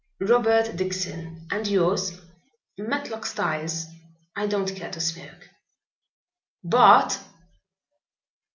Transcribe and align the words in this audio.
"Robert 0.19 0.75
Dixon. 0.77 1.45
And 1.51 1.67
yours?" 1.67 2.19
"Matlock 2.75 3.23
Styles. 3.23 3.85
I 4.35 4.47
don't 4.47 4.75
care 4.75 4.89
to 4.89 4.99
smoke." 4.99 5.47
"Bart!" 6.63 7.19